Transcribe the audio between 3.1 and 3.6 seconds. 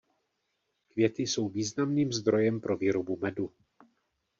medu.